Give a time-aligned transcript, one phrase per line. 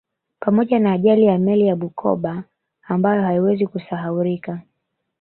[0.39, 2.43] Pamoja na ajali ya meli ya Bukoba
[2.83, 4.61] ambayo haiwezi kusahaulika